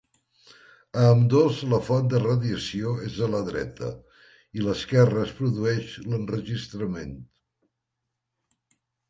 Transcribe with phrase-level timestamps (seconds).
[1.01, 3.91] A ambdós la font de radiació és a la dreta,
[4.61, 7.15] i l'esquerra es produeix l'enregistrament.